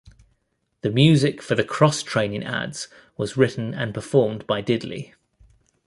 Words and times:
The 0.81 0.89
music 0.89 1.43
for 1.43 1.53
the 1.53 1.63
"Cross 1.63 2.01
Training" 2.01 2.43
ads 2.43 2.87
was 3.17 3.37
written 3.37 3.75
and 3.75 3.93
performed 3.93 4.47
by 4.47 4.59
Diddley. 4.63 5.13